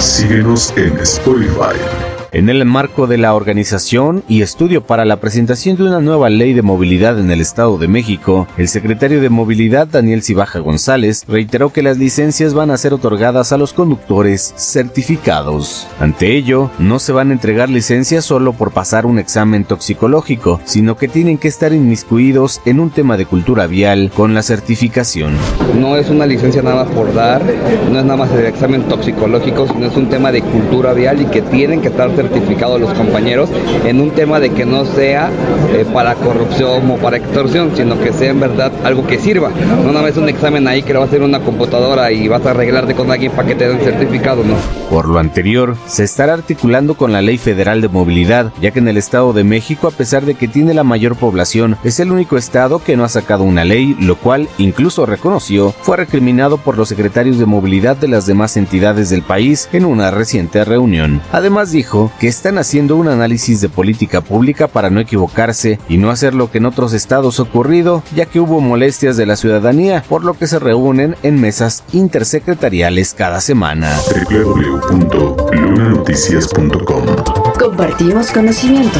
[0.00, 2.11] Síguenos en Spotify.
[2.34, 6.54] En el marco de la organización y estudio para la presentación de una nueva ley
[6.54, 11.74] de movilidad en el Estado de México, el secretario de Movilidad Daniel Cibaja González reiteró
[11.74, 15.86] que las licencias van a ser otorgadas a los conductores certificados.
[16.00, 20.96] Ante ello, no se van a entregar licencias solo por pasar un examen toxicológico, sino
[20.96, 25.34] que tienen que estar inmiscuidos en un tema de cultura vial con la certificación.
[25.78, 27.42] No es una licencia nada por dar,
[27.90, 31.26] no es nada más el examen toxicológico, sino es un tema de cultura vial y
[31.26, 33.50] que tienen que estar certificados los compañeros
[33.84, 35.30] en un tema de que no sea
[35.74, 39.50] eh, para corrupción o para extorsión, sino que sea en verdad algo que sirva.
[39.84, 42.44] No nada más un examen ahí que lo va a hacer una computadora y vas
[42.46, 44.54] a arreglarte con alguien para que te den certificado, no.
[44.90, 48.88] Por lo anterior, se estará articulando con la Ley Federal de Movilidad, ya que en
[48.88, 52.36] el Estado de México, a pesar de que tiene la mayor población, es el único
[52.36, 56.88] estado que no ha sacado una ley, lo cual, incluso reconoció, fue recriminado por los
[56.88, 61.20] secretarios de movilidad de las demás entidades del país en una reciente reunión.
[61.32, 66.10] Además dijo que están haciendo un análisis de política pública para no equivocarse y no
[66.10, 70.04] hacer lo que en otros estados ha ocurrido, ya que hubo molestias de la ciudadanía,
[70.08, 73.96] por lo que se reúnen en mesas intersecretariales cada semana.
[74.30, 77.06] www.lunanoticias.com
[77.58, 78.98] Compartimos conocimiento.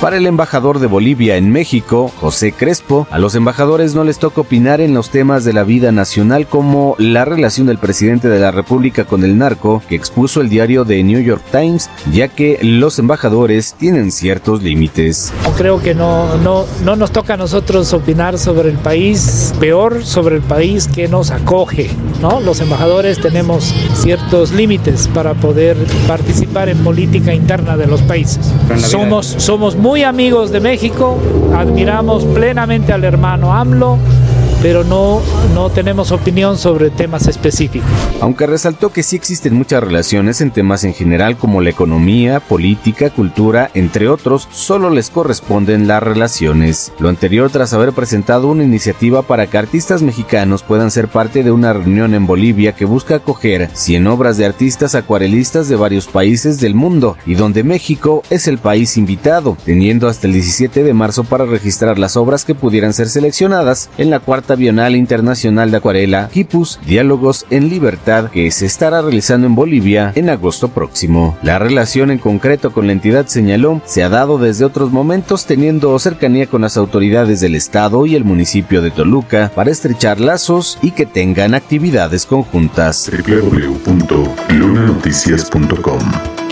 [0.00, 4.42] Para el embajador de Bolivia en México, José Crespo, a los embajadores no les toca
[4.42, 8.50] opinar en los temas de la vida nacional como la relación del presidente de la
[8.50, 12.98] República con el narco que expuso el diario The New York Times, ya que los
[12.98, 15.32] embajadores tienen ciertos límites.
[15.56, 20.36] Creo que no, no, no nos toca a nosotros opinar sobre el país, peor sobre
[20.36, 21.88] el país que nos acoge.
[22.20, 22.40] ¿no?
[22.40, 28.52] Los embajadores tenemos ciertos límites para poder participar en política interna de los países.
[28.76, 31.16] Somos, somos muy amigos de México,
[31.54, 33.98] admiramos plenamente al hermano AMLO,
[34.66, 35.22] pero no,
[35.54, 37.88] no tenemos opinión sobre temas específicos.
[38.20, 43.10] Aunque resaltó que sí existen muchas relaciones en temas en general como la economía, política,
[43.10, 46.92] cultura, entre otros, solo les corresponden las relaciones.
[46.98, 51.52] Lo anterior tras haber presentado una iniciativa para que artistas mexicanos puedan ser parte de
[51.52, 56.58] una reunión en Bolivia que busca acoger 100 obras de artistas acuarelistas de varios países
[56.58, 61.22] del mundo y donde México es el país invitado, teniendo hasta el 17 de marzo
[61.22, 66.30] para registrar las obras que pudieran ser seleccionadas en la cuarta Bienal Internacional de Acuarela,
[66.34, 71.36] Hipus Diálogos en Libertad, que se estará realizando en Bolivia en agosto próximo.
[71.42, 75.98] La relación en concreto con la entidad señaló se ha dado desde otros momentos teniendo
[75.98, 80.90] cercanía con las autoridades del estado y el municipio de Toluca para estrechar lazos y
[80.90, 83.10] que tengan actividades conjuntas.
[83.10, 86.00] www.lunanoticias.com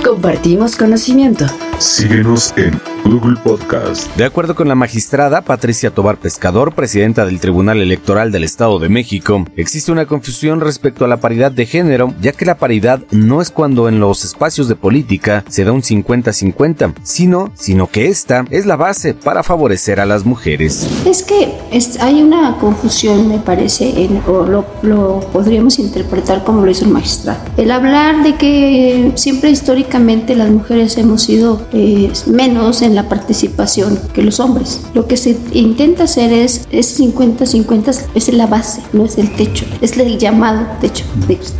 [0.04, 1.46] Compartimos conocimiento.
[1.78, 4.14] Síguenos en Google Podcast.
[4.16, 8.88] De acuerdo con la magistrada Patricia Tobar Pescador, presidenta del Tribunal Electoral del Estado de
[8.88, 13.42] México, existe una confusión respecto a la paridad de género, ya que la paridad no
[13.42, 18.46] es cuando en los espacios de política se da un 50-50, sino, sino que esta
[18.50, 20.88] es la base para favorecer a las mujeres.
[21.06, 26.64] Es que es- hay una confusión, me parece, en- o lo, lo podríamos interpretar como
[26.64, 27.38] lo hizo el magistrado.
[27.58, 33.98] El hablar de que siempre históricamente las mujeres hemos sido eh, menos en la participación
[34.12, 34.86] que los hombres.
[34.94, 39.64] Lo que se intenta hacer es, es 50-50, es la base, no es el techo,
[39.80, 41.04] es el llamado techo.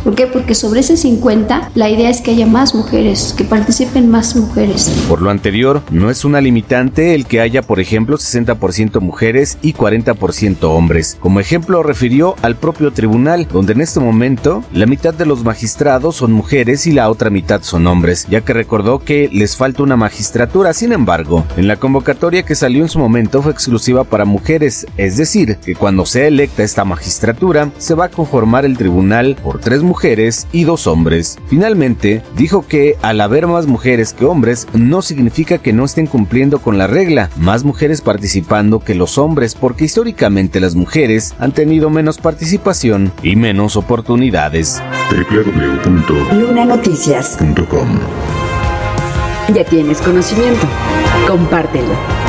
[0.03, 0.27] ¿Por qué?
[0.27, 4.89] Porque sobre ese 50 la idea es que haya más mujeres, que participen más mujeres.
[5.07, 9.73] Por lo anterior, no es una limitante el que haya, por ejemplo, 60% mujeres y
[9.73, 11.17] 40% hombres.
[11.19, 16.15] Como ejemplo, refirió al propio tribunal, donde en este momento la mitad de los magistrados
[16.15, 19.95] son mujeres y la otra mitad son hombres, ya que recordó que les falta una
[19.95, 20.73] magistratura.
[20.73, 21.45] Sin embargo, cargo.
[21.57, 25.75] En la convocatoria que salió en su momento fue exclusiva para mujeres, es decir, que
[25.75, 30.63] cuando sea electa esta magistratura se va a conformar el tribunal por tres mujeres y
[30.63, 31.37] dos hombres.
[31.47, 36.59] Finalmente, dijo que al haber más mujeres que hombres no significa que no estén cumpliendo
[36.59, 41.89] con la regla, más mujeres participando que los hombres porque históricamente las mujeres han tenido
[41.89, 44.81] menos participación y menos oportunidades.
[46.33, 48.44] Lunanoticias.com
[49.53, 50.65] Ya tienes conocimiento.
[51.27, 52.24] Compártelo.